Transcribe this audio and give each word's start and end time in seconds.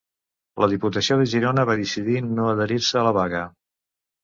La 0.63 0.69
Diputació 0.71 1.17
de 1.19 1.27
Girona 1.35 1.67
va 1.71 1.77
decidir 1.83 2.17
no 2.31 2.49
adherir-se 2.55 3.01
a 3.05 3.07
la 3.11 3.15
vaga. 3.21 3.47